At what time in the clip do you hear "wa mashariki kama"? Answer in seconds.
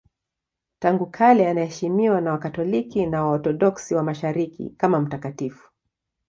3.95-4.99